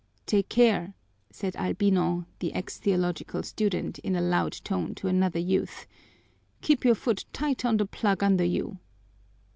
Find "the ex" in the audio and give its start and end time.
2.39-2.79